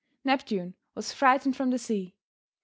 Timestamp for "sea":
1.77-2.15